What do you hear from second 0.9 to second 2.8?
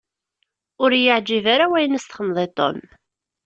y-iεǧib ara wayen i s-txedmeḍ i Tom.